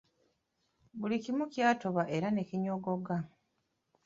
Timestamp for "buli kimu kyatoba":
0.99-2.03